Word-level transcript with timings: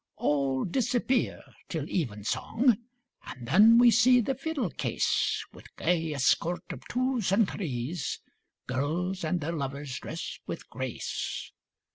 All 0.17 0.65
disappear 0.65 1.43
till 1.69 1.87
evensong, 1.87 2.75
And 3.27 3.47
then 3.47 3.77
we 3.77 3.91
see 3.91 4.19
the 4.19 4.33
fiddle 4.33 4.71
case, 4.71 5.45
With 5.53 5.67
gay 5.77 6.13
escort 6.15 6.63
of 6.73 6.81
twos 6.89 7.31
and 7.31 7.47
threes, 7.47 8.19
Girls 8.65 9.23
and 9.23 9.41
their 9.41 9.53
lovers 9.53 9.99
drest 9.99 10.39
with 10.47 10.67
grace. 10.71 11.51